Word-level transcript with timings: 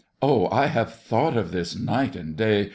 Oh, 0.19 0.47
I 0.49 0.65
have 0.65 0.95
thought 0.95 1.37
of 1.37 1.51
this 1.51 1.75
night 1.77 2.15
and 2.15 2.35
day. 2.35 2.69